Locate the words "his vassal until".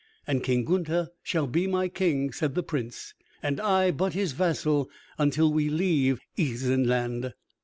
4.13-5.53